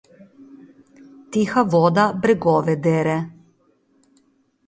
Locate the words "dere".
2.87-3.17